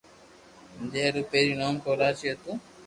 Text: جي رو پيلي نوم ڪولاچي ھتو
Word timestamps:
جي 0.91 1.05
رو 1.13 1.21
پيلي 1.31 1.53
نوم 1.59 1.75
ڪولاچي 1.85 2.25
ھتو 2.31 2.51